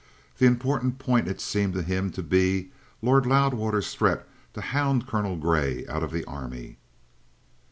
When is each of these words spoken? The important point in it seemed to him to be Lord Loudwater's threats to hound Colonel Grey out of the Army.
The 0.39 0.47
important 0.47 0.97
point 0.97 1.27
in 1.27 1.33
it 1.33 1.39
seemed 1.39 1.75
to 1.75 1.83
him 1.83 2.09
to 2.13 2.23
be 2.23 2.71
Lord 3.03 3.27
Loudwater's 3.27 3.93
threats 3.93 4.25
to 4.55 4.61
hound 4.61 5.05
Colonel 5.05 5.35
Grey 5.35 5.85
out 5.85 6.01
of 6.01 6.09
the 6.09 6.25
Army. 6.25 6.79